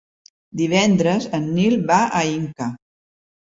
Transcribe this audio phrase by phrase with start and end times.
[0.61, 2.73] Divendres en Nil va a Inca.